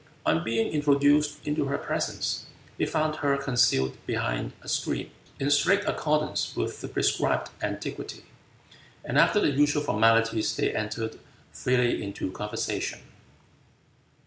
[0.25, 2.47] On being introduced into her presence,
[2.79, 8.23] he found her concealed behind a screen, in strict accordance with the prescribed etiquette,
[9.05, 11.19] and after the usual formalities they entered
[11.51, 13.01] freely into conversation.